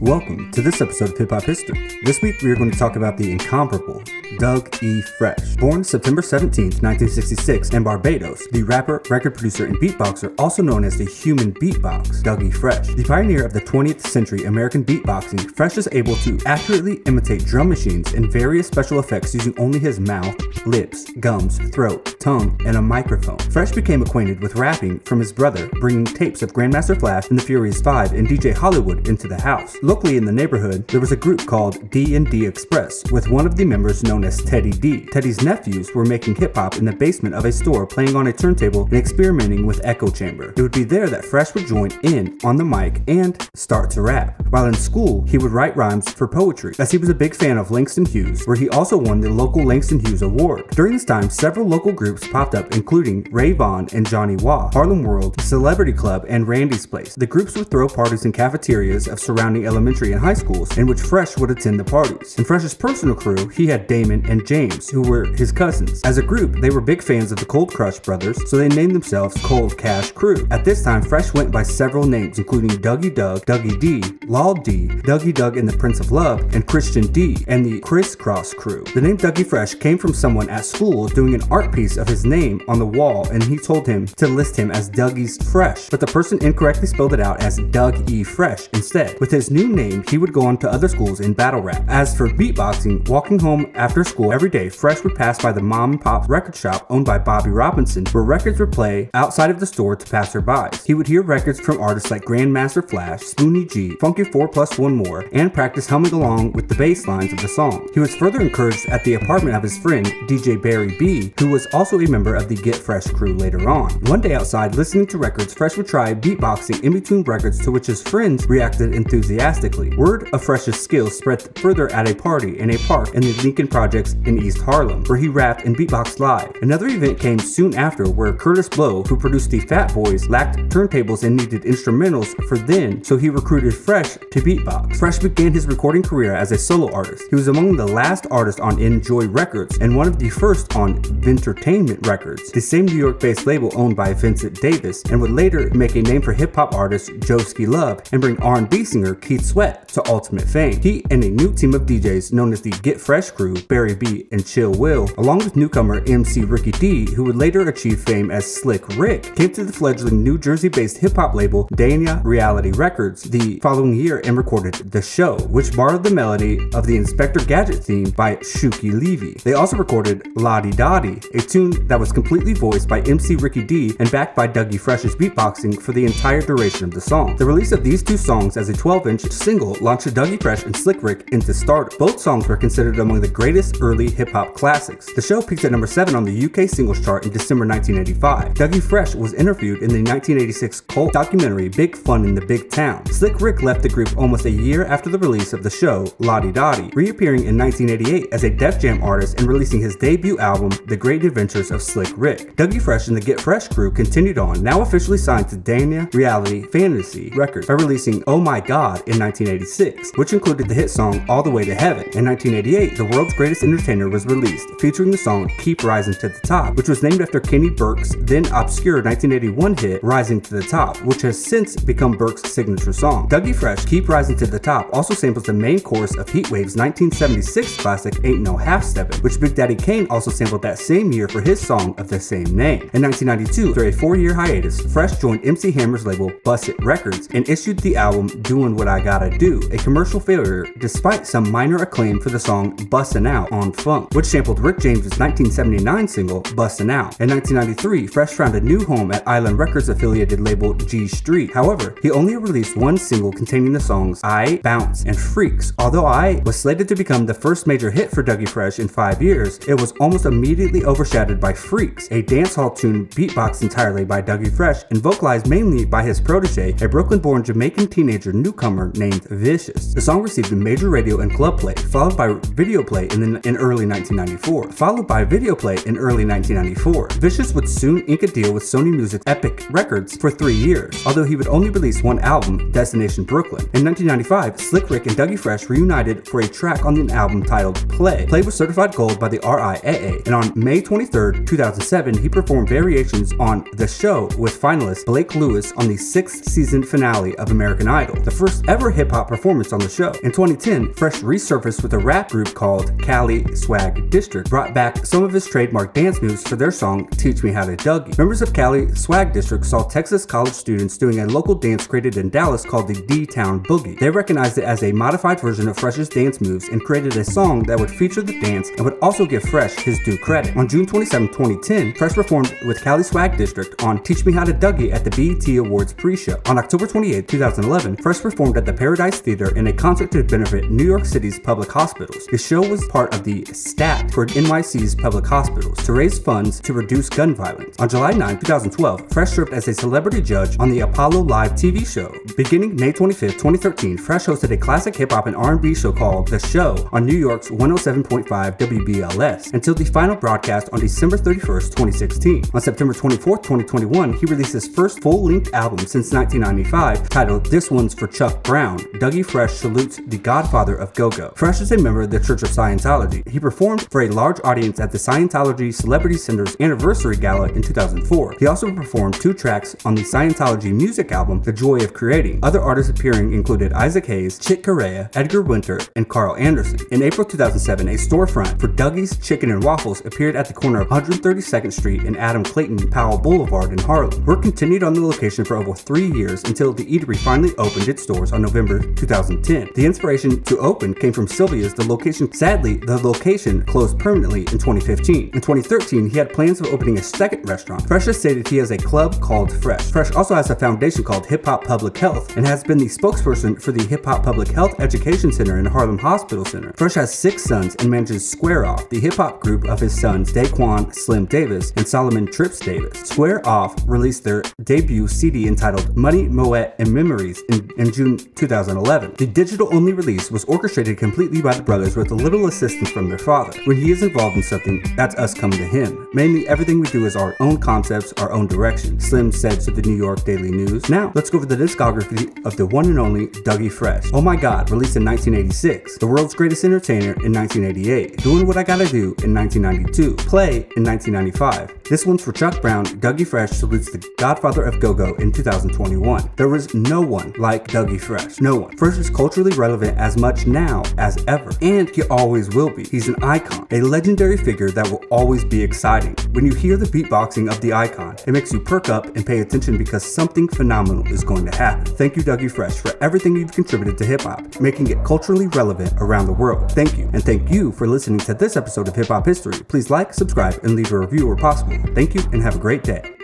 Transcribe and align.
Welcome 0.00 0.52
to 0.52 0.62
this 0.62 0.80
episode 0.80 1.10
of 1.10 1.18
Hip 1.18 1.30
Hop 1.30 1.42
History. 1.42 1.90
This 2.04 2.22
week 2.22 2.40
we 2.40 2.52
are 2.52 2.54
going 2.54 2.70
to 2.70 2.78
talk 2.78 2.94
about 2.94 3.16
the 3.16 3.32
incomparable 3.32 4.00
Doug 4.38 4.72
E. 4.80 5.00
Fresh. 5.00 5.56
Born 5.56 5.82
September 5.82 6.22
17, 6.22 6.64
1966, 6.64 7.70
in 7.70 7.82
Barbados, 7.82 8.46
the 8.52 8.62
rapper, 8.62 9.02
record 9.10 9.34
producer, 9.34 9.66
and 9.66 9.76
beatboxer, 9.78 10.32
also 10.38 10.62
known 10.62 10.84
as 10.84 10.96
the 10.96 11.04
human 11.04 11.52
beatbox, 11.54 12.22
Doug 12.22 12.44
E. 12.44 12.50
Fresh. 12.50 12.86
The 12.94 13.02
pioneer 13.02 13.44
of 13.44 13.52
the 13.52 13.60
20th 13.60 14.02
century 14.02 14.44
American 14.44 14.84
beatboxing, 14.84 15.50
Fresh 15.56 15.78
is 15.78 15.88
able 15.90 16.14
to 16.16 16.38
accurately 16.46 16.96
imitate 17.06 17.44
drum 17.44 17.68
machines 17.68 18.12
and 18.14 18.30
various 18.30 18.68
special 18.68 19.00
effects 19.00 19.34
using 19.34 19.58
only 19.58 19.80
his 19.80 19.98
mouth, 19.98 20.36
lips, 20.64 21.10
gums, 21.18 21.58
throat, 21.70 22.14
tongue, 22.20 22.56
and 22.64 22.76
a 22.76 22.82
microphone. 22.82 23.38
Fresh 23.50 23.72
became 23.72 24.02
acquainted 24.02 24.40
with 24.40 24.54
rapping 24.54 25.00
from 25.00 25.18
his 25.18 25.32
brother, 25.32 25.68
bringing 25.80 26.04
tapes 26.04 26.42
of 26.42 26.52
Grandmaster 26.52 26.98
Flash 26.98 27.28
and 27.30 27.38
the 27.38 27.42
Furious 27.42 27.80
Five 27.80 28.12
and 28.12 28.28
DJ 28.28 28.54
Hollywood 28.54 29.08
into 29.08 29.26
the 29.26 29.40
house. 29.40 29.76
Locally 29.88 30.18
in 30.18 30.26
the 30.26 30.32
neighborhood, 30.32 30.86
there 30.88 31.00
was 31.00 31.12
a 31.12 31.16
group 31.16 31.46
called 31.46 31.88
D&D 31.90 32.44
Express, 32.44 33.10
with 33.10 33.30
one 33.30 33.46
of 33.46 33.56
the 33.56 33.64
members 33.64 34.02
known 34.02 34.22
as 34.22 34.44
Teddy 34.44 34.70
D. 34.70 35.06
Teddy's 35.06 35.42
nephews 35.42 35.94
were 35.94 36.04
making 36.04 36.34
hip 36.34 36.56
hop 36.56 36.76
in 36.76 36.84
the 36.84 36.92
basement 36.92 37.34
of 37.34 37.46
a 37.46 37.50
store, 37.50 37.86
playing 37.86 38.14
on 38.14 38.26
a 38.26 38.32
turntable 38.34 38.84
and 38.84 38.92
experimenting 38.92 39.64
with 39.64 39.80
echo 39.84 40.10
chamber. 40.10 40.52
It 40.54 40.60
would 40.60 40.72
be 40.72 40.84
there 40.84 41.08
that 41.08 41.24
Fresh 41.24 41.54
would 41.54 41.66
join 41.66 41.90
in 42.02 42.38
on 42.44 42.56
the 42.56 42.66
mic 42.66 43.00
and 43.08 43.48
start 43.54 43.90
to 43.92 44.02
rap. 44.02 44.46
While 44.50 44.66
in 44.66 44.74
school, 44.74 45.24
he 45.26 45.38
would 45.38 45.52
write 45.52 45.74
rhymes 45.74 46.12
for 46.12 46.28
poetry, 46.28 46.74
as 46.78 46.90
he 46.90 46.98
was 46.98 47.08
a 47.08 47.14
big 47.14 47.34
fan 47.34 47.56
of 47.56 47.70
Langston 47.70 48.04
Hughes, 48.04 48.44
where 48.44 48.58
he 48.58 48.68
also 48.68 48.98
won 48.98 49.22
the 49.22 49.30
local 49.30 49.64
Langston 49.64 50.00
Hughes 50.00 50.20
Award. 50.20 50.68
During 50.72 50.92
this 50.92 51.06
time, 51.06 51.30
several 51.30 51.66
local 51.66 51.92
groups 51.92 52.28
popped 52.28 52.54
up, 52.54 52.74
including 52.74 53.26
Ray 53.30 53.52
Vaughn 53.52 53.88
and 53.94 54.06
Johnny 54.06 54.36
Waugh, 54.36 54.68
Harlem 54.70 55.02
World, 55.02 55.40
Celebrity 55.40 55.94
Club, 55.94 56.26
and 56.28 56.46
Randy's 56.46 56.84
Place. 56.84 57.14
The 57.14 57.26
groups 57.26 57.56
would 57.56 57.70
throw 57.70 57.88
parties 57.88 58.26
in 58.26 58.32
cafeterias 58.32 59.08
of 59.08 59.18
surrounding 59.18 59.64
elementary 59.78 60.10
and 60.10 60.20
high 60.20 60.34
schools, 60.34 60.76
in 60.76 60.88
which 60.88 61.00
Fresh 61.00 61.38
would 61.38 61.52
attend 61.52 61.78
the 61.78 61.84
parties. 61.84 62.36
In 62.36 62.44
Fresh's 62.44 62.74
personal 62.74 63.14
crew, 63.14 63.46
he 63.50 63.68
had 63.68 63.86
Damon 63.86 64.28
and 64.28 64.44
James, 64.44 64.90
who 64.90 65.02
were 65.02 65.26
his 65.36 65.52
cousins. 65.52 66.02
As 66.02 66.18
a 66.18 66.22
group, 66.22 66.60
they 66.60 66.70
were 66.70 66.80
big 66.80 67.00
fans 67.00 67.30
of 67.30 67.38
the 67.38 67.44
Cold 67.44 67.72
Crush 67.72 68.00
brothers, 68.00 68.38
so 68.50 68.56
they 68.56 68.68
named 68.68 68.92
themselves 68.92 69.40
Cold 69.40 69.78
Cash 69.78 70.10
Crew. 70.10 70.48
At 70.50 70.64
this 70.64 70.82
time, 70.82 71.00
Fresh 71.00 71.32
went 71.32 71.52
by 71.52 71.62
several 71.62 72.04
names, 72.04 72.40
including 72.40 72.70
Dougie 72.70 73.14
Doug, 73.14 73.46
Dougie 73.46 73.78
D, 73.78 74.02
Law 74.26 74.52
D, 74.52 74.88
Dougie 74.88 75.32
Doug 75.32 75.56
and 75.56 75.68
the 75.68 75.76
Prince 75.76 76.00
of 76.00 76.10
Love, 76.10 76.40
and 76.56 76.66
Christian 76.66 77.06
D, 77.12 77.44
and 77.46 77.64
the 77.64 77.78
Crisscross 77.78 78.52
Crew. 78.52 78.82
The 78.94 79.00
name 79.00 79.16
Dougie 79.16 79.46
Fresh 79.46 79.76
came 79.76 79.96
from 79.96 80.12
someone 80.12 80.50
at 80.50 80.64
school 80.64 81.06
doing 81.06 81.34
an 81.34 81.42
art 81.52 81.72
piece 81.72 81.96
of 81.96 82.08
his 82.08 82.24
name 82.24 82.60
on 82.66 82.80
the 82.80 82.86
wall, 82.86 83.28
and 83.28 83.44
he 83.44 83.56
told 83.56 83.86
him 83.86 84.06
to 84.06 84.26
list 84.26 84.56
him 84.56 84.72
as 84.72 84.90
Dougie's 84.90 85.38
Fresh, 85.52 85.88
but 85.90 86.00
the 86.00 86.06
person 86.06 86.44
incorrectly 86.44 86.88
spelled 86.88 87.12
it 87.12 87.20
out 87.20 87.40
as 87.40 87.58
Doug 87.70 88.10
E. 88.10 88.24
Fresh 88.24 88.68
instead. 88.72 89.18
With 89.20 89.30
his 89.30 89.50
new 89.50 89.67
name, 89.74 90.04
he 90.08 90.18
would 90.18 90.32
go 90.32 90.46
on 90.46 90.56
to 90.58 90.70
other 90.70 90.88
schools 90.88 91.20
in 91.20 91.32
battle 91.32 91.60
rap. 91.60 91.84
As 91.88 92.16
for 92.16 92.28
beatboxing, 92.28 93.08
walking 93.08 93.38
home 93.38 93.70
after 93.74 94.04
school 94.04 94.32
every 94.32 94.50
day, 94.50 94.68
Fresh 94.68 95.04
would 95.04 95.14
pass 95.14 95.42
by 95.42 95.52
the 95.52 95.60
mom 95.60 95.92
and 95.92 96.00
pop 96.00 96.28
record 96.28 96.56
shop 96.56 96.86
owned 96.90 97.06
by 97.06 97.18
Bobby 97.18 97.50
Robinson, 97.50 98.06
where 98.06 98.24
records 98.24 98.58
would 98.60 98.72
play 98.72 99.10
outside 99.14 99.50
of 99.50 99.60
the 99.60 99.66
store 99.66 99.96
to 99.96 100.06
passerbys. 100.06 100.84
He 100.84 100.94
would 100.94 101.06
hear 101.06 101.22
records 101.22 101.60
from 101.60 101.80
artists 101.80 102.10
like 102.10 102.24
Grandmaster 102.24 102.88
Flash, 102.88 103.20
Spoonie 103.20 103.70
G, 103.70 103.90
Funky 104.00 104.24
4 104.24 104.48
Plus 104.48 104.78
One 104.78 104.94
More, 104.94 105.26
and 105.32 105.52
practice 105.52 105.88
humming 105.88 106.12
along 106.12 106.52
with 106.52 106.68
the 106.68 106.74
bass 106.74 107.06
lines 107.06 107.32
of 107.32 107.40
the 107.40 107.48
song. 107.48 107.88
He 107.94 108.00
was 108.00 108.14
further 108.16 108.40
encouraged 108.40 108.88
at 108.88 109.04
the 109.04 109.14
apartment 109.14 109.56
of 109.56 109.62
his 109.62 109.78
friend, 109.78 110.06
DJ 110.26 110.60
Barry 110.60 110.96
B, 110.98 111.32
who 111.38 111.50
was 111.50 111.66
also 111.72 111.98
a 111.98 112.08
member 112.08 112.34
of 112.34 112.48
the 112.48 112.56
Get 112.56 112.76
Fresh 112.76 113.08
crew 113.08 113.34
later 113.34 113.68
on. 113.68 113.90
One 114.06 114.20
day 114.20 114.34
outside, 114.34 114.74
listening 114.74 115.06
to 115.08 115.18
records, 115.18 115.54
Fresh 115.54 115.76
would 115.76 115.88
try 115.88 116.14
beatboxing 116.14 116.82
in 116.82 116.92
between 116.92 117.22
records 117.22 117.62
to 117.64 117.70
which 117.70 117.86
his 117.86 118.02
friends 118.02 118.46
reacted 118.48 118.94
enthusiastically. 118.94 119.57
Word 119.58 120.28
of 120.32 120.44
Fresh's 120.44 120.78
skills 120.78 121.18
spread 121.18 121.42
further 121.58 121.90
at 121.92 122.08
a 122.08 122.14
party 122.14 122.60
in 122.60 122.70
a 122.70 122.78
park 122.78 123.14
in 123.14 123.22
the 123.22 123.32
Lincoln 123.42 123.66
Projects 123.66 124.12
in 124.24 124.40
East 124.40 124.58
Harlem, 124.58 125.02
where 125.06 125.18
he 125.18 125.26
rapped 125.26 125.64
and 125.64 125.76
beatboxed 125.76 126.20
live. 126.20 126.54
Another 126.62 126.86
event 126.86 127.18
came 127.18 127.40
soon 127.40 127.74
after 127.74 128.08
where 128.08 128.32
Kurtis 128.32 128.70
Blow, 128.70 129.02
who 129.02 129.16
produced 129.16 129.50
the 129.50 129.58
Fat 129.58 129.92
Boys, 129.92 130.28
lacked 130.28 130.58
turntables 130.68 131.24
and 131.24 131.36
needed 131.36 131.62
instrumentals 131.62 132.36
for 132.46 132.56
then, 132.56 133.02
so 133.02 133.16
he 133.16 133.30
recruited 133.30 133.74
Fresh 133.74 134.12
to 134.12 134.40
beatbox. 134.40 134.96
Fresh 134.96 135.18
began 135.18 135.52
his 135.52 135.66
recording 135.66 136.04
career 136.04 136.36
as 136.36 136.52
a 136.52 136.58
solo 136.58 136.92
artist. 136.92 137.24
He 137.28 137.34
was 137.34 137.48
among 137.48 137.74
the 137.74 137.86
last 137.86 138.28
artists 138.30 138.60
on 138.60 138.78
Enjoy 138.78 139.26
Records 139.26 139.78
and 139.78 139.96
one 139.96 140.06
of 140.06 140.20
the 140.20 140.30
first 140.30 140.76
on 140.76 141.02
Vintertainment 141.02 142.06
Records, 142.06 142.52
the 142.52 142.60
same 142.60 142.86
New 142.86 142.96
York-based 142.96 143.44
label 143.44 143.72
owned 143.74 143.96
by 143.96 144.12
Vincent 144.12 144.60
Davis, 144.60 145.02
and 145.10 145.20
would 145.20 145.32
later 145.32 145.68
make 145.74 145.96
a 145.96 146.02
name 146.02 146.22
for 146.22 146.32
hip-hop 146.32 146.74
artist 146.74 147.10
Joeski 147.20 147.66
Love 147.66 148.02
and 148.12 148.20
bring 148.20 148.40
R&B 148.40 148.84
singer 148.84 149.16
Keith 149.16 149.47
Sweat 149.48 149.88
to 149.88 150.06
ultimate 150.10 150.46
fame. 150.46 150.78
He 150.82 151.02
and 151.10 151.24
a 151.24 151.30
new 151.30 151.54
team 151.54 151.72
of 151.72 151.86
DJs 151.86 152.34
known 152.34 152.52
as 152.52 152.60
the 152.60 152.70
Get 152.82 153.00
Fresh 153.00 153.30
crew, 153.30 153.54
Barry 153.62 153.94
B 153.94 154.28
and 154.30 154.46
Chill 154.46 154.72
Will, 154.74 155.08
along 155.16 155.38
with 155.38 155.56
newcomer 155.56 156.04
MC 156.06 156.42
Ricky 156.42 156.72
D, 156.72 157.10
who 157.14 157.24
would 157.24 157.34
later 157.36 157.66
achieve 157.66 158.02
fame 158.02 158.30
as 158.30 158.44
Slick 158.46 158.86
Rick, 158.98 159.34
came 159.36 159.50
to 159.54 159.64
the 159.64 159.72
fledgling 159.72 160.22
New 160.22 160.36
Jersey-based 160.36 160.98
hip-hop 160.98 161.34
label 161.34 161.66
Danya 161.72 162.22
Reality 162.24 162.72
Records 162.72 163.22
the 163.22 163.58
following 163.60 163.94
year 163.96 164.20
and 164.24 164.36
recorded 164.36 164.74
The 164.74 165.00
Show, 165.00 165.38
which 165.46 165.74
borrowed 165.74 166.04
the 166.04 166.10
melody 166.10 166.60
of 166.74 166.86
the 166.86 166.98
Inspector 166.98 167.42
Gadget 167.46 167.82
theme 167.82 168.10
by 168.10 168.36
Shuki 168.36 168.92
Levy. 168.92 169.32
They 169.44 169.54
also 169.54 169.78
recorded 169.78 170.26
La 170.36 170.60
Di 170.60 170.72
Da 170.72 171.00
Di, 171.00 171.20
a 171.32 171.40
tune 171.40 171.86
that 171.88 171.98
was 171.98 172.12
completely 172.12 172.52
voiced 172.52 172.86
by 172.86 173.00
MC 173.00 173.36
Ricky 173.36 173.64
D 173.64 173.94
and 173.98 174.10
backed 174.10 174.36
by 174.36 174.46
Dougie 174.46 174.78
Fresh's 174.78 175.16
beatboxing 175.16 175.80
for 175.80 175.92
the 175.92 176.04
entire 176.04 176.42
duration 176.42 176.84
of 176.84 176.90
the 176.90 177.00
song. 177.00 177.34
The 177.36 177.46
release 177.46 177.72
of 177.72 177.82
these 177.82 178.02
two 178.02 178.18
songs 178.18 178.58
as 178.58 178.68
a 178.68 178.74
12-inch 178.74 179.37
single 179.38 179.76
launched 179.80 180.08
Dougie 180.08 180.40
Fresh 180.40 180.64
and 180.64 180.76
Slick 180.76 181.02
Rick 181.02 181.28
into 181.32 181.54
stardom. 181.54 181.96
Both 181.98 182.20
songs 182.20 182.48
were 182.48 182.56
considered 182.56 182.98
among 182.98 183.20
the 183.20 183.28
greatest 183.28 183.76
early 183.80 184.10
hip-hop 184.10 184.54
classics. 184.54 185.12
The 185.14 185.22
show 185.22 185.40
peaked 185.40 185.64
at 185.64 185.72
number 185.72 185.86
7 185.86 186.14
on 186.14 186.24
the 186.24 186.44
UK 186.44 186.68
singles 186.68 187.04
chart 187.04 187.24
in 187.24 187.32
December 187.32 187.66
1985. 187.66 188.54
Dougie 188.54 188.82
Fresh 188.82 189.14
was 189.14 189.34
interviewed 189.34 189.82
in 189.82 189.88
the 189.88 190.02
1986 190.02 190.80
cult 190.82 191.12
documentary 191.12 191.68
Big 191.68 191.96
Fun 191.96 192.24
in 192.24 192.34
the 192.34 192.44
Big 192.44 192.70
Town. 192.70 193.06
Slick 193.06 193.40
Rick 193.40 193.62
left 193.62 193.82
the 193.82 193.88
group 193.88 194.16
almost 194.16 194.44
a 194.44 194.50
year 194.50 194.84
after 194.84 195.10
the 195.10 195.18
release 195.18 195.52
of 195.52 195.62
the 195.62 195.70
show 195.70 196.12
La 196.18 196.40
Di 196.40 196.50
Da 196.50 196.72
Di, 196.72 196.90
reappearing 196.94 197.44
in 197.44 197.56
1988 197.56 198.32
as 198.32 198.44
a 198.44 198.50
Def 198.50 198.80
Jam 198.80 199.02
artist 199.02 199.38
and 199.38 199.48
releasing 199.48 199.80
his 199.80 199.96
debut 199.96 200.38
album 200.38 200.70
The 200.86 200.96
Great 200.96 201.24
Adventures 201.24 201.70
of 201.70 201.82
Slick 201.82 202.12
Rick. 202.16 202.56
Dougie 202.56 202.82
Fresh 202.82 203.08
and 203.08 203.16
the 203.16 203.20
Get 203.20 203.40
Fresh 203.40 203.68
crew 203.68 203.90
continued 203.90 204.38
on, 204.38 204.62
now 204.62 204.82
officially 204.82 205.18
signed 205.18 205.48
to 205.48 205.56
Danya 205.56 206.12
Reality 206.14 206.62
Fantasy 206.62 207.30
Records 207.30 207.66
by 207.66 207.74
releasing 207.74 208.22
Oh 208.26 208.40
My 208.40 208.60
God 208.60 209.06
in 209.08 209.17
1986, 209.18 210.12
which 210.16 210.32
included 210.34 210.68
the 210.68 210.74
hit 210.74 210.90
song 210.90 211.24
All 211.28 211.42
the 211.42 211.50
Way 211.50 211.64
to 211.64 211.74
Heaven. 211.74 212.04
In 212.14 212.26
1988, 212.26 212.96
The 212.96 213.04
World's 213.06 213.34
Greatest 213.34 213.62
Entertainer 213.62 214.08
was 214.08 214.26
released, 214.26 214.68
featuring 214.80 215.10
the 215.10 215.16
song 215.16 215.50
Keep 215.58 215.82
Rising 215.82 216.14
to 216.14 216.28
the 216.28 216.40
Top, 216.40 216.76
which 216.76 216.88
was 216.88 217.02
named 217.02 217.20
after 217.20 217.40
Kenny 217.40 217.70
Burke's 217.70 218.14
then 218.18 218.44
obscure 218.52 219.02
1981 219.02 219.76
hit 219.78 220.04
Rising 220.04 220.40
to 220.42 220.54
the 220.54 220.62
Top, 220.62 220.96
which 220.98 221.22
has 221.22 221.42
since 221.42 221.74
become 221.76 222.12
Burke's 222.12 222.50
signature 222.52 222.92
song. 222.92 223.28
Dougie 223.28 223.54
Fresh 223.54 223.86
Keep 223.86 224.08
Rising 224.08 224.36
to 224.36 224.46
the 224.46 224.58
Top 224.58 224.88
also 224.92 225.14
samples 225.14 225.46
the 225.46 225.52
main 225.52 225.80
chorus 225.80 226.16
of 226.16 226.28
Heatwave's 226.28 226.76
1976 226.76 227.78
classic 227.78 228.14
Ain't 228.24 228.40
No 228.40 228.56
Half 228.56 228.84
Steppin', 228.84 229.20
which 229.22 229.40
Big 229.40 229.54
Daddy 229.54 229.74
Kane 229.74 230.06
also 230.10 230.30
sampled 230.30 230.62
that 230.62 230.78
same 230.78 231.10
year 231.10 231.26
for 231.28 231.40
his 231.40 231.58
song 231.58 231.98
of 231.98 232.08
the 232.08 232.20
same 232.20 232.54
name. 232.54 232.90
In 232.92 233.02
1992, 233.02 233.70
after 233.70 233.86
a 233.86 233.92
four-year 233.92 234.34
hiatus, 234.34 234.80
Fresh 234.92 235.18
joined 235.18 235.44
MC 235.44 235.70
Hammer's 235.70 236.04
label 236.04 236.32
Bust 236.44 236.68
It 236.68 236.82
Records 236.84 237.28
and 237.32 237.48
issued 237.48 237.78
the 237.78 237.96
album 237.96 238.26
Doing 238.42 238.74
What 238.74 238.88
I 238.88 238.98
Gotta 239.08 239.30
Do, 239.38 239.62
a 239.72 239.78
commercial 239.78 240.20
failure 240.20 240.66
despite 240.80 241.26
some 241.26 241.50
minor 241.50 241.78
acclaim 241.78 242.20
for 242.20 242.28
the 242.28 242.38
song 242.38 242.76
Bussin' 242.90 243.26
Out 243.26 243.50
on 243.50 243.72
Funk, 243.72 244.14
which 244.14 244.26
sampled 244.26 244.60
Rick 244.60 244.80
James's 244.80 245.18
1979 245.18 246.06
single 246.06 246.42
Bussin' 246.42 246.92
Out. 246.92 247.18
In 247.18 247.30
1993, 247.30 248.06
Fresh 248.06 248.32
found 248.32 248.54
a 248.54 248.60
new 248.60 248.84
home 248.84 249.10
at 249.10 249.26
Island 249.26 249.58
Records 249.58 249.88
affiliated 249.88 250.40
label 250.40 250.74
Gee 250.74 251.08
Street. 251.08 251.54
However, 251.54 251.94
he 252.02 252.10
only 252.10 252.36
released 252.36 252.76
one 252.76 252.98
single 252.98 253.32
containing 253.32 253.72
the 253.72 253.80
songs 253.80 254.20
I, 254.22 254.58
Bounce, 254.62 255.04
and 255.04 255.18
Freaks. 255.18 255.72
Although 255.78 256.04
I 256.04 256.42
was 256.44 256.60
slated 256.60 256.86
to 256.88 256.94
become 256.94 257.24
the 257.24 257.32
first 257.32 257.66
major 257.66 257.90
hit 257.90 258.10
for 258.10 258.22
Dougie 258.22 258.46
Fresh 258.46 258.78
in 258.78 258.88
five 258.88 259.22
years, 259.22 259.58
it 259.66 259.80
was 259.80 259.92
almost 260.00 260.26
immediately 260.26 260.84
overshadowed 260.84 261.40
by 261.40 261.54
Freaks, 261.54 262.08
a 262.10 262.22
dancehall 262.22 262.76
tune 262.76 263.06
beatboxed 263.06 263.62
entirely 263.62 264.04
by 264.04 264.20
Dougie 264.20 264.54
Fresh 264.54 264.82
and 264.90 265.00
vocalized 265.00 265.48
mainly 265.48 265.86
by 265.86 266.02
his 266.02 266.20
protege, 266.20 266.76
a 266.82 266.86
Brooklyn-born 266.86 267.42
Jamaican 267.42 267.86
teenager 267.86 268.34
newcomer 268.34 268.92
named 268.98 269.24
Vicious. 269.24 269.94
The 269.94 270.00
song 270.00 270.22
received 270.22 270.52
major 270.52 270.90
radio 270.90 271.20
and 271.20 271.32
club 271.32 271.58
play, 271.58 271.74
followed 271.74 272.16
by 272.16 272.32
video 272.54 272.82
play 272.82 273.08
in, 273.08 273.20
the, 273.20 273.48
in 273.48 273.56
early 273.56 273.86
1994, 273.86 274.72
followed 274.72 275.06
by 275.06 275.24
video 275.24 275.54
play 275.54 275.78
in 275.86 275.96
early 275.96 276.24
1994. 276.24 277.08
Vicious 277.20 277.54
would 277.54 277.68
soon 277.68 278.04
ink 278.06 278.22
a 278.22 278.26
deal 278.26 278.52
with 278.52 278.62
Sony 278.62 278.92
Music's 278.92 279.24
Epic 279.26 279.66
Records 279.70 280.16
for 280.16 280.30
three 280.30 280.54
years, 280.54 281.02
although 281.06 281.24
he 281.24 281.36
would 281.36 281.48
only 281.48 281.70
release 281.70 282.02
one 282.02 282.18
album, 282.20 282.70
Destination 282.72 283.24
Brooklyn. 283.24 283.62
In 283.74 283.84
1995, 283.84 284.60
Slick 284.60 284.90
Rick 284.90 285.06
and 285.06 285.16
Dougie 285.16 285.38
Fresh 285.38 285.68
reunited 285.68 286.26
for 286.26 286.40
a 286.40 286.48
track 286.48 286.84
on 286.84 286.98
an 286.98 287.10
album 287.10 287.42
titled 287.42 287.88
Play. 287.88 288.26
Play 288.26 288.42
was 288.42 288.54
certified 288.54 288.94
gold 288.94 289.20
by 289.20 289.28
the 289.28 289.38
RIAA, 289.38 290.24
and 290.26 290.34
on 290.34 290.52
May 290.54 290.80
23, 290.80 291.44
2007, 291.44 292.18
he 292.18 292.28
performed 292.28 292.68
variations 292.68 293.32
on 293.38 293.64
The 293.74 293.86
Show 293.86 294.28
with 294.38 294.60
finalist 294.60 295.06
Blake 295.06 295.34
Lewis 295.34 295.72
on 295.72 295.88
the 295.88 295.96
sixth 295.96 296.44
season 296.44 296.82
finale 296.82 297.36
of 297.36 297.50
American 297.50 297.88
Idol, 297.88 298.20
the 298.22 298.30
first 298.30 298.64
ever 298.68 298.87
hip 298.90 299.10
hop 299.10 299.28
performance 299.28 299.72
on 299.72 299.80
the 299.80 299.88
show. 299.88 300.10
In 300.22 300.32
2010, 300.32 300.94
Fresh 300.94 301.20
resurfaced 301.20 301.82
with 301.82 301.94
a 301.94 301.98
rap 301.98 302.30
group 302.30 302.54
called 302.54 303.00
Cali 303.02 303.44
Swag 303.54 304.10
District, 304.10 304.48
brought 304.48 304.74
back 304.74 305.04
some 305.04 305.22
of 305.22 305.32
his 305.32 305.46
trademark 305.46 305.94
dance 305.94 306.20
moves 306.22 306.46
for 306.46 306.56
their 306.56 306.70
song 306.70 307.08
Teach 307.10 307.42
Me 307.42 307.50
How 307.50 307.64
to 307.66 307.76
Dougie. 307.76 308.16
Members 308.18 308.42
of 308.42 308.52
Cali 308.52 308.94
Swag 308.94 309.32
District 309.32 309.64
saw 309.64 309.82
Texas 309.82 310.24
college 310.24 310.52
students 310.52 310.98
doing 310.98 311.20
a 311.20 311.26
local 311.26 311.54
dance 311.54 311.86
created 311.86 312.16
in 312.16 312.30
Dallas 312.30 312.64
called 312.64 312.88
the 312.88 313.02
D-Town 313.06 313.62
Boogie. 313.64 313.98
They 313.98 314.10
recognized 314.10 314.58
it 314.58 314.64
as 314.64 314.82
a 314.82 314.92
modified 314.92 315.40
version 315.40 315.68
of 315.68 315.76
Fresh's 315.76 316.08
dance 316.08 316.40
moves 316.40 316.68
and 316.68 316.84
created 316.84 317.16
a 317.16 317.24
song 317.24 317.62
that 317.64 317.78
would 317.78 317.90
feature 317.90 318.22
the 318.22 318.38
dance 318.40 318.68
and 318.70 318.84
would 318.84 318.98
also 319.00 319.26
give 319.26 319.42
Fresh 319.42 319.76
his 319.76 319.98
due 320.00 320.18
credit. 320.18 320.56
On 320.56 320.68
June 320.68 320.86
27, 320.86 321.28
2010, 321.28 321.94
Fresh 321.94 322.14
performed 322.14 322.54
with 322.66 322.82
Cali 322.82 323.02
Swag 323.02 323.36
District 323.36 323.82
on 323.82 324.02
Teach 324.02 324.24
Me 324.24 324.32
How 324.32 324.44
to 324.44 324.52
Dougie 324.52 324.92
at 324.92 325.04
the 325.04 325.10
BET 325.10 325.48
Awards 325.56 325.92
pre-show. 325.92 326.40
On 326.46 326.58
October 326.58 326.86
28, 326.86 327.28
2011, 327.28 327.96
Fresh 327.96 328.20
performed 328.20 328.56
at 328.56 328.66
the 328.66 328.72
Paradise 328.78 329.18
Theater 329.18 329.56
in 329.56 329.66
a 329.66 329.72
concert 329.72 330.12
to 330.12 330.22
benefit 330.22 330.70
New 330.70 330.84
York 330.84 331.04
City's 331.04 331.40
public 331.40 331.68
hospitals. 331.68 332.26
The 332.26 332.38
show 332.38 332.60
was 332.60 332.86
part 332.86 333.12
of 333.12 333.24
the 333.24 333.44
STAT 333.46 334.12
for 334.12 334.24
NYC's 334.26 334.94
public 334.94 335.26
hospitals 335.26 335.84
to 335.84 335.92
raise 335.92 336.20
funds 336.20 336.60
to 336.60 336.72
reduce 336.72 337.08
gun 337.08 337.34
violence. 337.34 337.76
On 337.80 337.88
July 337.88 338.12
9, 338.12 338.38
2012, 338.38 339.10
Fresh 339.10 339.30
served 339.30 339.52
as 339.52 339.66
a 339.66 339.74
celebrity 339.74 340.22
judge 340.22 340.56
on 340.60 340.70
the 340.70 340.80
Apollo 340.80 341.22
Live 341.22 341.54
TV 341.54 341.84
show. 341.84 342.14
Beginning 342.36 342.76
May 342.76 342.92
25, 342.92 343.32
2013, 343.32 343.98
Fresh 343.98 344.26
hosted 344.26 344.52
a 344.52 344.56
classic 344.56 344.94
hip 344.94 345.10
hop 345.10 345.26
and 345.26 345.34
R&B 345.34 345.74
show 345.74 345.92
called 345.92 346.28
The 346.28 346.38
Show 346.38 346.88
on 346.92 347.04
New 347.04 347.16
York's 347.16 347.48
107.5 347.50 348.28
WBLS 348.58 349.54
until 349.54 349.74
the 349.74 349.86
final 349.86 350.14
broadcast 350.14 350.68
on 350.72 350.78
December 350.78 351.16
31, 351.16 351.62
2016. 351.62 352.44
On 352.54 352.60
September 352.60 352.94
24, 352.94 353.38
2021, 353.38 354.12
he 354.12 354.26
released 354.26 354.52
his 354.52 354.68
first 354.68 355.02
full-length 355.02 355.52
album 355.52 355.78
since 355.78 356.12
1995 356.12 357.08
titled 357.08 357.44
This 357.46 357.72
One's 357.72 357.92
for 357.92 358.06
Chuck 358.06 358.40
Brown. 358.44 358.67
Dougie 358.76 359.24
Fresh 359.24 359.54
salutes 359.54 360.00
the 360.06 360.18
godfather 360.18 360.76
of 360.76 360.92
go-go. 360.94 361.32
Fresh 361.36 361.60
is 361.60 361.72
a 361.72 361.78
member 361.78 362.02
of 362.02 362.10
the 362.10 362.20
Church 362.20 362.42
of 362.42 362.50
Scientology. 362.50 363.26
He 363.28 363.40
performed 363.40 363.88
for 363.90 364.02
a 364.02 364.08
large 364.08 364.38
audience 364.44 364.78
at 364.78 364.92
the 364.92 364.98
Scientology 364.98 365.72
Celebrity 365.72 366.16
Center's 366.18 366.56
anniversary 366.60 367.16
gala 367.16 367.48
in 367.48 367.62
2004. 367.62 368.34
He 368.38 368.46
also 368.46 368.70
performed 368.74 369.14
two 369.14 369.32
tracks 369.32 369.74
on 369.84 369.94
the 369.94 370.02
Scientology 370.02 370.72
music 370.72 371.12
album 371.12 371.40
The 371.40 371.52
Joy 371.52 371.78
of 371.78 371.94
Creating. 371.94 372.40
Other 372.42 372.60
artists 372.60 372.90
appearing 372.90 373.32
included 373.32 373.72
Isaac 373.72 374.04
Hayes, 374.06 374.38
Chick 374.38 374.62
Corea, 374.62 375.10
Edgar 375.14 375.42
Winter, 375.42 375.80
and 375.96 376.08
Carl 376.08 376.36
Anderson. 376.36 376.80
In 376.90 377.02
April 377.02 377.24
2007, 377.24 377.88
a 377.88 377.92
storefront 377.94 378.60
for 378.60 378.68
Dougie's 378.68 379.16
Chicken 379.18 379.50
and 379.50 379.64
Waffles 379.64 380.04
appeared 380.04 380.36
at 380.36 380.46
the 380.46 380.54
corner 380.54 380.82
of 380.82 380.88
132nd 380.88 381.72
Street 381.72 382.02
and 382.02 382.16
Adam 382.16 382.44
Clayton 382.44 382.90
Powell 382.90 383.18
Boulevard 383.18 383.72
in 383.72 383.78
Harlem. 383.78 384.24
Work 384.26 384.42
continued 384.42 384.82
on 384.82 384.92
the 384.92 385.00
location 385.00 385.44
for 385.44 385.56
over 385.56 385.74
three 385.74 386.12
years 386.12 386.44
until 386.44 386.72
the 386.72 386.84
eatery 386.84 387.16
finally 387.16 387.54
opened 387.56 387.88
its 387.88 388.04
doors 388.04 388.32
on 388.32 388.42
November 388.42 388.57
2010. 388.66 389.70
The 389.74 389.86
inspiration 389.86 390.42
to 390.44 390.58
open 390.58 390.94
came 390.94 391.12
from 391.12 391.28
Sylvia's. 391.28 391.74
The 391.74 391.84
location, 391.84 392.32
sadly, 392.32 392.78
the 392.78 392.98
location 392.98 393.64
closed 393.64 393.98
permanently 393.98 394.40
in 394.40 394.58
2015. 394.58 395.30
In 395.34 395.40
2013, 395.40 396.10
he 396.10 396.18
had 396.18 396.32
plans 396.32 396.60
of 396.60 396.66
opening 396.68 396.98
a 396.98 397.02
second 397.02 397.48
restaurant. 397.48 397.86
Fresh 397.86 398.06
has 398.06 398.18
stated 398.18 398.48
he 398.48 398.56
has 398.56 398.70
a 398.70 398.78
club 398.78 399.20
called 399.20 399.52
Fresh. 399.52 399.90
Fresh 399.90 400.12
also 400.12 400.34
has 400.34 400.50
a 400.50 400.56
foundation 400.56 401.04
called 401.04 401.26
Hip 401.26 401.44
Hop 401.44 401.64
Public 401.64 401.96
Health 401.96 402.36
and 402.36 402.46
has 402.46 402.64
been 402.64 402.78
the 402.78 402.86
spokesperson 402.86 403.60
for 403.60 403.72
the 403.72 403.84
Hip 403.84 404.04
Hop 404.04 404.22
Public 404.24 404.48
Health 404.48 404.80
Education 404.80 405.32
Center 405.32 405.58
in 405.58 405.64
Harlem 405.64 405.98
Hospital 405.98 406.44
Center. 406.44 406.72
Fresh 406.76 406.94
has 406.94 407.14
six 407.14 407.44
sons 407.44 407.76
and 407.76 407.90
manages 407.90 408.28
Square 408.28 408.66
Off, 408.66 408.88
the 408.88 409.00
hip 409.00 409.14
hop 409.14 409.40
group 409.40 409.66
of 409.66 409.80
his 409.80 409.98
sons 409.98 410.32
Daquan 410.32 410.94
Slim 410.94 411.26
Davis 411.26 411.72
and 411.76 411.86
Solomon 411.86 412.26
Trips 412.26 412.58
Davis. 412.58 413.00
Square 413.00 413.46
Off 413.46 413.74
released 413.86 414.24
their 414.24 414.42
debut 414.64 415.08
CD 415.08 415.46
entitled 415.46 415.96
Money, 415.96 416.24
Moet, 416.24 416.74
and 416.78 416.92
Memories 416.92 417.42
in, 417.48 417.70
in 417.78 417.92
June 417.92 418.18
2011. 418.48 419.14
The 419.18 419.26
digital 419.26 419.68
only 419.74 419.92
release 419.92 420.30
was 420.30 420.44
orchestrated 420.44 420.96
completely 420.96 421.42
by 421.42 421.54
the 421.54 421.62
brothers 421.62 421.96
with 421.96 422.10
a 422.10 422.14
little 422.14 422.46
assistance 422.46 422.90
from 422.90 423.08
their 423.08 423.18
father. 423.18 423.52
When 423.64 423.76
he 423.76 423.90
is 423.90 424.02
involved 424.02 424.36
in 424.36 424.42
something, 424.42 424.82
that's 424.96 425.14
us 425.16 425.34
coming 425.34 425.58
to 425.58 425.66
him. 425.66 426.08
Mainly 426.14 426.48
everything 426.48 426.80
we 426.80 426.88
do 426.88 427.04
is 427.04 427.14
our 427.14 427.36
own 427.40 427.58
concepts, 427.58 428.12
our 428.14 428.32
own 428.32 428.46
direction, 428.46 428.98
Slim 429.00 429.30
said 429.32 429.60
to 429.60 429.70
the 429.70 429.82
New 429.82 429.96
York 429.96 430.24
Daily 430.24 430.50
News. 430.50 430.88
Now, 430.88 431.12
let's 431.14 431.28
go 431.28 431.38
over 431.38 431.46
the 431.46 431.56
discography 431.56 432.44
of 432.46 432.56
the 432.56 432.66
one 432.66 432.86
and 432.86 432.98
only 432.98 433.26
Dougie 433.28 433.70
Fresh. 433.70 434.10
Oh 434.12 434.22
My 434.22 434.36
God, 434.36 434.70
released 434.70 434.96
in 434.96 435.04
1986. 435.04 435.98
The 435.98 436.06
World's 436.06 436.34
Greatest 436.34 436.64
Entertainer 436.64 437.12
in 437.24 437.32
1988. 437.32 438.22
Doing 438.22 438.46
What 438.46 438.56
I 438.56 438.62
Gotta 438.62 438.86
Do 438.86 439.14
in 439.22 439.34
1992. 439.34 440.16
Play 440.28 440.66
in 440.76 440.84
1995. 440.84 441.84
This 441.84 442.06
one's 442.06 442.22
for 442.22 442.32
Chuck 442.32 442.60
Brown. 442.62 442.84
Dougie 442.86 443.26
Fresh 443.26 443.50
salutes 443.50 443.90
the 443.90 444.06
godfather 444.18 444.62
of 444.62 444.80
go-go 444.80 445.14
in 445.16 445.32
2021. 445.32 446.30
There 446.36 446.48
was 446.48 446.74
no 446.74 447.00
one 447.00 447.32
like 447.38 447.66
Dougie 447.68 448.00
Fresh. 448.00 448.27
No 448.40 448.56
one. 448.56 448.76
Fresh 448.76 448.98
is 448.98 449.10
culturally 449.10 449.52
relevant 449.52 449.98
as 449.98 450.16
much 450.16 450.46
now 450.46 450.82
as 450.98 451.22
ever. 451.26 451.50
And 451.62 451.88
he 451.90 452.02
always 452.04 452.48
will 452.50 452.70
be. 452.70 452.84
He's 452.84 453.08
an 453.08 453.16
icon. 453.22 453.66
A 453.70 453.80
legendary 453.80 454.36
figure 454.36 454.70
that 454.70 454.88
will 454.88 455.02
always 455.10 455.44
be 455.44 455.62
exciting. 455.62 456.14
When 456.32 456.46
you 456.46 456.54
hear 456.54 456.76
the 456.76 456.86
beatboxing 456.86 457.50
of 457.50 457.60
the 457.60 457.72
icon, 457.72 458.16
it 458.26 458.32
makes 458.32 458.52
you 458.52 458.60
perk 458.60 458.88
up 458.88 459.06
and 459.16 459.26
pay 459.26 459.40
attention 459.40 459.78
because 459.78 460.04
something 460.04 460.48
phenomenal 460.48 461.06
is 461.06 461.24
going 461.24 461.46
to 461.46 461.56
happen. 461.56 461.84
Thank 461.96 462.16
you, 462.16 462.22
Dougie 462.22 462.50
Fresh, 462.50 462.76
for 462.76 462.96
everything 463.02 463.36
you've 463.36 463.52
contributed 463.52 463.98
to 463.98 464.04
hip 464.04 464.22
hop, 464.22 464.60
making 464.60 464.88
it 464.88 465.04
culturally 465.04 465.46
relevant 465.48 465.92
around 465.98 466.26
the 466.26 466.32
world. 466.32 466.70
Thank 466.72 466.96
you. 466.98 467.10
And 467.12 467.22
thank 467.22 467.50
you 467.50 467.72
for 467.72 467.86
listening 467.86 468.20
to 468.20 468.34
this 468.34 468.56
episode 468.56 468.88
of 468.88 468.96
Hip 468.96 469.08
Hop 469.08 469.26
History. 469.26 469.64
Please 469.68 469.90
like, 469.90 470.14
subscribe, 470.14 470.58
and 470.62 470.74
leave 470.74 470.92
a 470.92 470.98
review 470.98 471.26
where 471.26 471.36
possible. 471.36 471.78
Thank 471.94 472.14
you 472.14 472.22
and 472.32 472.42
have 472.42 472.56
a 472.56 472.60
great 472.60 472.82
day. 472.82 473.17